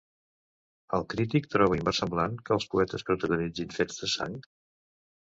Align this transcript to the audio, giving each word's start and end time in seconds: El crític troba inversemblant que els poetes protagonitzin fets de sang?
El 0.99 1.03
crític 1.13 1.43
troba 1.55 1.77
inversemblant 1.79 2.39
que 2.47 2.55
els 2.55 2.65
poetes 2.71 3.05
protagonitzin 3.09 3.75
fets 3.77 3.99
de 4.05 4.09
sang? 4.15 4.39